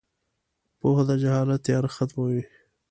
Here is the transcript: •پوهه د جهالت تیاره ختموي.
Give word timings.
•پوهه 0.79 1.03
د 1.09 1.11
جهالت 1.21 1.59
تیاره 1.65 1.89
ختموي. 1.95 2.43